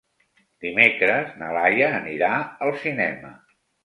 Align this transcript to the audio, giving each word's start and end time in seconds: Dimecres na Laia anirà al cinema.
Dimecres 0.63 1.35
na 1.41 1.49
Laia 1.57 1.89
anirà 1.97 2.31
al 2.69 2.73
cinema. 2.87 3.31